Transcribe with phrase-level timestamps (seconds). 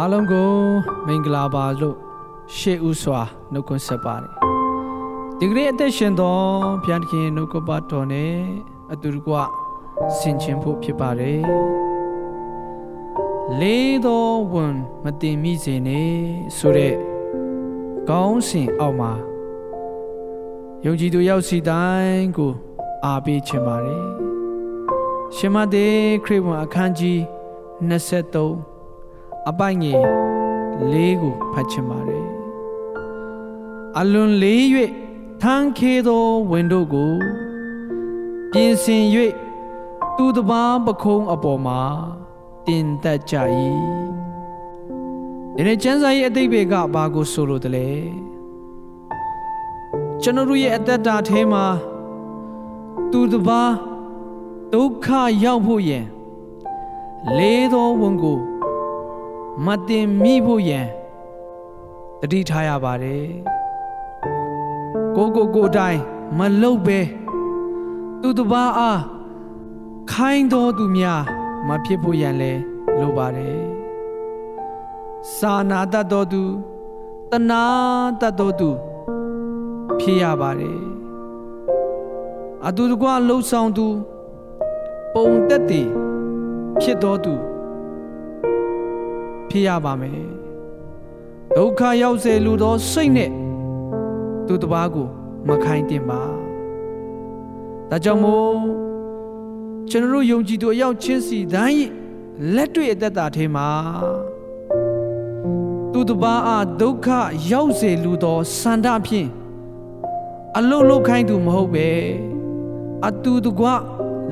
[0.00, 0.50] အားလုံးကို
[1.06, 1.96] မင်္ဂလာပါလို့
[2.56, 3.20] ရှေးဥစွာ
[3.52, 4.30] နှုတ်ခွန်းဆက်ပါတယ်
[5.38, 6.38] ဒီကနေ့အသက်ရှင်သော
[6.82, 8.34] ဘုရားသခင်နှုတ်ကပတ်တော်နဲ့
[8.92, 9.34] အတူတကွ
[10.18, 11.42] ဆင်ခြင်ဖို့ဖြစ်ပါတယ်
[13.60, 16.14] လေးသောဝန်မတင်မိစေနဲ့
[16.56, 16.94] ဆိုတဲ့
[18.10, 19.12] ကောင်းစဉ်အောက်မှာ
[20.84, 22.52] ယုံကြည်သူရောက်စီတိုင်းကို
[23.04, 24.06] အားပေးချင်ပါတယ်
[25.36, 27.18] ရှင်မသေးခရစ်ဝင်အခန်းကြီး
[27.88, 28.67] 23
[29.48, 30.02] အပိုင်ငယ်
[30.92, 32.26] လေးကိုဖတ်ချင်ပါတယ်
[33.98, 34.62] အလွန်လေး၍
[35.42, 37.14] ထန်းခေသောဝင်တို့ကို
[38.52, 39.04] ပြင်ဆင်၍
[40.16, 41.80] သူတပားပခုံးအပေါ်မှာ
[42.66, 43.34] တင်တက်ကြ၏
[45.54, 47.88] ဒီနေ့ကျမ်းစာရဲ့အတိတ်ဘေကဘာကိုဆိုလိုတယ်လဲ
[50.22, 51.64] ကျွန်တော်တို့ရဲ့အသက်တာထဲမှာ
[53.10, 53.72] သူတပား
[54.72, 55.06] ဒုက္ခ
[55.44, 56.06] ရောက်ဖို့ယင်
[57.36, 58.38] လေးသောဝန်ကို
[59.66, 60.86] မတင်မိဖို့ရန်
[62.20, 63.24] တတိထားရပါတယ်
[65.16, 66.00] ကိုကိုကိုတိုင်း
[66.38, 67.00] မလုတ်ပဲ
[68.20, 69.00] သူတပားအား
[70.12, 71.22] ခိုင်းတော်သူများ
[71.66, 72.52] မဖြစ်ဖို့ရန်လဲ
[72.98, 73.58] လိုပါတယ်
[75.36, 76.42] စာနာတတ်တော်သူ
[77.30, 77.62] တနာ
[78.20, 78.70] တတ်တော်သူ
[80.00, 80.78] ဖြစ်ရပါတယ်
[82.66, 83.86] အတူတကွလှုပ်ဆောင်သူ
[85.14, 85.88] ပုံတက်တည်
[86.80, 87.34] ဖြစ်တော်သူ
[89.50, 90.22] ဖြစ်ရပါမယ်
[91.56, 93.30] ဒုက္ခရောက်စေလူသောစိတ်နဲ့
[94.46, 95.08] သူတစ်ပါးကို
[95.48, 96.22] မခိုင်းတင်ပါ
[97.90, 98.56] ဒါကြောင့်မို့
[99.90, 101.86] ကျွန်တော်တို့ယုံကြည်သူအယောက်ချင်းစီတိုင်း
[102.54, 103.68] လက်တွေ့အသက်တာထဲမှာ
[105.92, 107.08] သူတစ်ပါးအားဒုက္ခ
[107.52, 109.28] ရောက်စေလူသောစန္ဒဖြင့်
[110.56, 111.88] အလုတ်လုတ်ခိုင်းသူမဟုတ်ပဲ
[113.06, 113.66] အတူတကွ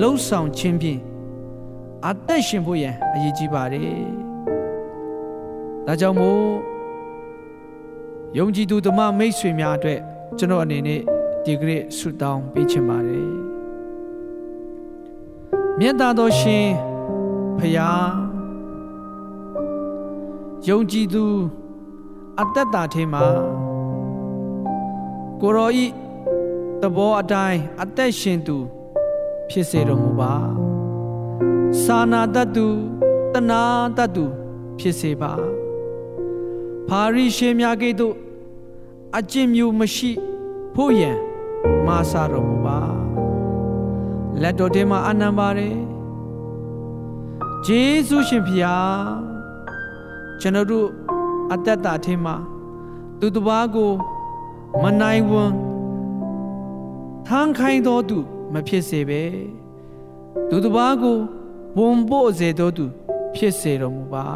[0.00, 1.00] လှုပ်ဆောင်ခြင်းဖြင့်
[2.08, 4.21] အသက်ရှင်ဖို့ရန်အရေးကြီးပါတယ်
[5.86, 6.46] ဒါကြောင့်မို့
[8.38, 10.00] ယုံကြည်သူဓမ္မမိတ်ဆွေများအတွက်
[10.38, 11.00] ကျွန်တော်အနေနဲ့
[11.44, 13.30] ဒီကနေ့ဆုတောင်းပေးချင်ပါတယ်
[15.78, 16.66] မြတ်သားတော်ရှင်
[17.58, 17.90] ဖရာ
[20.68, 21.24] ယုံကြည်သူ
[22.40, 23.26] အသက်တာထဲမှာ
[25.40, 25.86] ကိုရောဤ
[26.82, 28.56] တဘောအတိုင်းအသက်ရှင်သူ
[29.50, 30.34] ဖြစ်စေတော်မူပါ
[31.82, 32.66] စာနာတတ်သူ
[33.32, 33.62] တနာ
[33.96, 34.24] တတ်သူ
[34.78, 35.32] ဖြစ်စေပါ
[36.88, 38.14] ဖာရိရှေများကဲ့သို့
[39.18, 40.10] အကျင့်မျိုးမရှိ
[40.74, 41.18] ဖို့ရန်
[41.86, 42.78] မာစာတော်မူပါ
[44.40, 45.76] လက်တော်ထဲမှာအနံပါတယ်
[47.66, 49.04] ဂျေစုရှင်ဖျား
[50.40, 50.88] ကျွန်တော်တို့
[51.52, 52.36] အသက်တာထဲမှာ
[53.20, 53.92] သူတစ်ပါးကို
[54.82, 55.52] မနိုင်ဝန်
[57.26, 58.18] ထမ်းခိုင်းတော်သူ
[58.52, 59.22] မဖြစ်စေပဲ
[60.48, 61.18] သူတစ်ပါးကို
[61.78, 62.84] ဝန်ပို့စေတော်သူ
[63.34, 64.26] ဖြစ်စေတော်မူပါ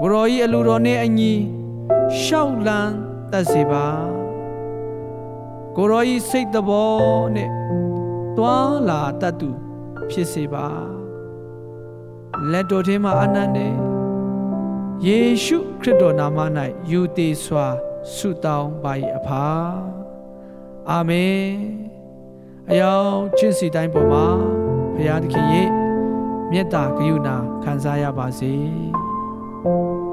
[0.00, 1.32] ကိုရောဤအလိုတော်နှင့်အညီ
[2.20, 2.94] ရှောက်လန်း
[3.32, 3.86] တတ်စေပါ
[5.76, 6.92] ကိုရောဤစိတ်တဘော
[7.34, 7.52] နှင့်
[8.36, 8.56] တွာ
[8.88, 9.50] လာတတ်သူ
[10.10, 10.66] ဖြစ်စေပါ
[12.50, 13.68] လက်တော်ထဲမှာအနန္တေ
[15.06, 16.38] ယေရှုခရစ်တော်နာမ၌
[16.90, 17.66] ယူတည်စွာ
[18.14, 19.46] ဆုတောင်းပါ၏အဖာ
[20.90, 21.46] အာမင်
[22.70, 24.26] အယောင်ချင်းစီတိုင်းပေါ်မှာ
[24.94, 25.70] ဘုရားသခင်ရဲ့
[26.50, 28.54] မေတ္တာဂရုဏာခံစားရပါစေ။
[29.64, 30.07] Thank you.